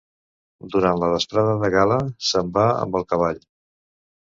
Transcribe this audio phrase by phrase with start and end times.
[0.75, 1.99] Durant la vesprada de gala,
[2.31, 3.41] se'n va amb el cavall.